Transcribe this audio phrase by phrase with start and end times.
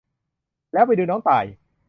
[0.73, 1.45] แล้วไปดูน้องต่าย